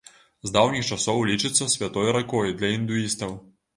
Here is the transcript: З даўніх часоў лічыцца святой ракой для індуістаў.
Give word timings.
З 0.49 0.53
даўніх 0.55 0.87
часоў 0.95 1.21
лічыцца 1.31 1.69
святой 1.75 2.09
ракой 2.19 2.55
для 2.63 2.73
індуістаў. 2.79 3.37